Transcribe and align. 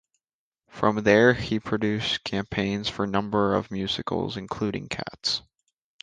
From 0.67 1.03
there, 1.03 1.35
he 1.35 1.59
produced 1.59 2.23
campaigns 2.23 2.89
for 2.89 3.03
a 3.03 3.07
number 3.07 3.53
of 3.53 3.69
musicals, 3.69 4.35
including 4.35 4.87
"Cats". 4.89 5.43